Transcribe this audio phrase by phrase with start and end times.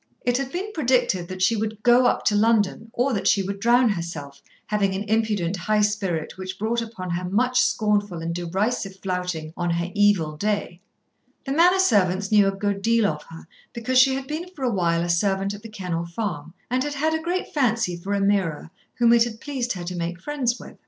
[0.23, 3.59] It had been predicted that she would "go up to London," or that she would
[3.59, 8.95] drown herself, having an impudent high spirit which brought upon her much scornful and derisive
[8.95, 10.81] flouting on her evil day.
[11.45, 14.73] The manor servants knew a good deal of her, because she had been for a
[14.73, 18.71] while a servant at The Kennel Farm, and had had a great fancy for Ameerah,
[18.95, 20.77] whom it had pleased her to make friends with.